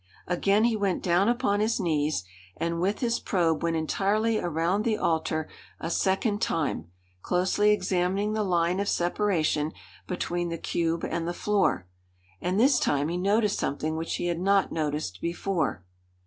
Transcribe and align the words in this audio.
Again 0.25 0.63
he 0.63 0.75
went 0.75 1.03
down 1.03 1.29
upon 1.29 1.59
his 1.59 1.79
knees, 1.79 2.23
and 2.57 2.81
with 2.81 3.01
his 3.01 3.19
probe 3.19 3.61
went 3.61 3.75
entirely 3.75 4.39
around 4.39 4.81
the 4.83 4.97
altar 4.97 5.47
a 5.79 5.91
second 5.91 6.41
time, 6.41 6.87
closely 7.21 7.69
examining 7.69 8.33
the 8.33 8.41
line 8.43 8.79
of 8.79 8.89
separation 8.89 9.71
between 10.07 10.49
the 10.49 10.57
cube 10.57 11.03
and 11.03 11.27
the 11.27 11.35
floor. 11.35 11.85
And 12.41 12.59
this 12.59 12.79
time 12.79 13.09
he 13.09 13.17
noticed 13.17 13.59
something 13.59 13.95
which 13.95 14.15
he 14.15 14.25
had 14.25 14.39
not 14.39 14.71
noticed 14.71 15.21
before. 15.21 15.83